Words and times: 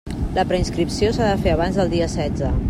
La 0.37 0.45
preinscripció 0.51 1.11
s'ha 1.19 1.27
de 1.29 1.37
fer 1.45 1.55
abans 1.59 1.79
del 1.81 1.93
dia 1.93 2.09
setze. 2.19 2.51